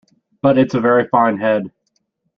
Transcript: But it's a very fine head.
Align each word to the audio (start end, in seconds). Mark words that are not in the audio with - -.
But 0.41 0.57
it's 0.57 0.73
a 0.73 0.79
very 0.79 1.07
fine 1.09 1.37
head. 1.37 1.71